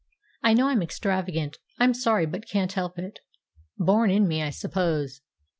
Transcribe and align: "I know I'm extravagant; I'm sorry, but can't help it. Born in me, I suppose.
"I 0.41 0.55
know 0.55 0.67
I'm 0.67 0.81
extravagant; 0.81 1.59
I'm 1.77 1.93
sorry, 1.93 2.25
but 2.25 2.49
can't 2.49 2.73
help 2.73 2.97
it. 2.97 3.19
Born 3.77 4.09
in 4.09 4.27
me, 4.27 4.41
I 4.41 4.49
suppose. 4.49 5.21